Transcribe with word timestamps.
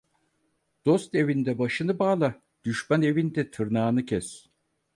Dost 0.85 1.15
evinde 1.15 1.59
başını 1.59 1.99
bağla, 1.99 2.41
düşman 2.63 3.01
evinde 3.03 3.51
tırnağını 3.51 4.05
kes. 4.05 4.47